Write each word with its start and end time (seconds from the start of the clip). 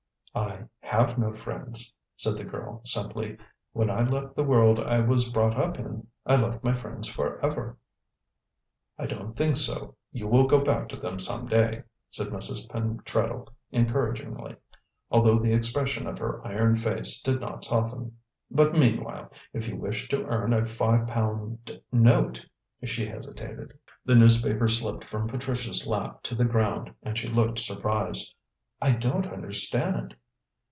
"I 0.33 0.59
have 0.79 1.17
no 1.17 1.33
friends," 1.33 1.93
said 2.15 2.35
the 2.37 2.45
girl 2.45 2.79
simply; 2.85 3.37
"when 3.73 3.89
I 3.89 4.01
left 4.03 4.33
the 4.33 4.45
world 4.45 4.79
I 4.79 4.99
was 5.01 5.27
brought 5.29 5.57
up 5.57 5.77
in, 5.77 6.07
I 6.25 6.37
left 6.37 6.63
my 6.63 6.71
friends 6.73 7.09
for 7.09 7.37
ever." 7.43 7.77
"I 8.97 9.07
don't 9.07 9.35
think 9.35 9.57
so; 9.57 9.95
you 10.13 10.29
will 10.29 10.45
go 10.45 10.61
back 10.61 10.87
to 10.89 10.95
them 10.95 11.19
some 11.19 11.47
day," 11.47 11.83
said 12.07 12.27
Mrs. 12.27 12.65
Pentreddle 12.69 13.49
encouragingly, 13.73 14.55
although 15.09 15.37
the 15.37 15.51
expression 15.51 16.07
of 16.07 16.17
her 16.19 16.45
iron 16.47 16.75
face 16.75 17.21
did 17.21 17.41
not 17.41 17.65
soften; 17.65 18.17
"but, 18.49 18.71
meanwhile, 18.73 19.33
if 19.51 19.67
you 19.67 19.75
wish 19.75 20.07
to 20.07 20.23
earn 20.25 20.53
a 20.53 20.65
five 20.65 21.07
pound 21.07 21.77
note" 21.91 22.45
she 22.85 23.05
hesitated. 23.05 23.73
The 24.05 24.15
newspaper 24.15 24.69
slipped 24.69 25.03
from 25.03 25.27
Patricia's 25.27 25.85
lap 25.85 26.23
to 26.23 26.35
the 26.35 26.45
ground 26.45 26.89
and 27.03 27.17
she 27.17 27.27
looked 27.27 27.59
surprised. 27.59 28.33
"I 28.81 28.93
don't 28.93 29.27
understand!" 29.27 30.15